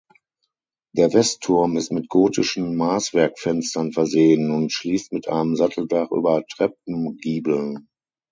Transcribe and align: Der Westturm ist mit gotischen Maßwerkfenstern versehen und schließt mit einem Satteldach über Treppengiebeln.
Der 0.95 1.13
Westturm 1.13 1.77
ist 1.77 1.91
mit 1.91 2.09
gotischen 2.09 2.75
Maßwerkfenstern 2.75 3.91
versehen 3.91 4.49
und 4.49 4.71
schließt 4.71 5.13
mit 5.13 5.27
einem 5.27 5.55
Satteldach 5.55 6.09
über 6.09 6.43
Treppengiebeln. 6.47 7.87